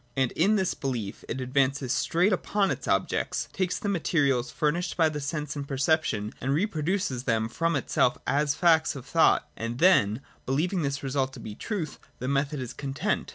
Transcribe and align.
And 0.17 0.31
in 0.31 0.55
this 0.55 0.73
belief 0.73 1.23
it 1.29 1.39
advances 1.39 1.93
straight 1.93 2.33
upon 2.33 2.71
its 2.71 2.87
objects, 2.87 3.47
takes 3.53 3.77
the 3.77 3.87
materials 3.87 4.49
furnished 4.49 4.97
by 4.97 5.11
sense 5.11 5.55
and 5.55 5.67
perception, 5.67 6.33
and 6.41 6.55
reproduces 6.55 7.25
them 7.25 7.47
from 7.47 7.75
itself 7.75 8.17
as 8.25 8.55
facts 8.55 8.95
of 8.95 9.05
thought; 9.05 9.47
and 9.55 9.77
then, 9.77 10.21
believing 10.47 10.81
this 10.81 11.03
result 11.03 11.33
to 11.33 11.39
be 11.39 11.51
the 11.53 11.59
truth, 11.59 11.99
the 12.17 12.27
method 12.27 12.59
is 12.59 12.73
content. 12.73 13.29